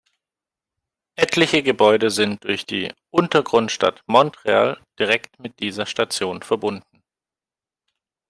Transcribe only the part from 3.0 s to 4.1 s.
"Untergrundstadt